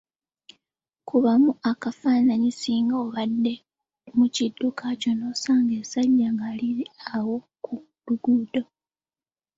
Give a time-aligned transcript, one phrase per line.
[1.07, 3.53] Kubamu akafaananyi singa obadde
[4.17, 6.85] mu kidduka kyo nosanga essajja nga liri
[7.15, 7.73] awo ku
[8.05, 8.61] luguudo.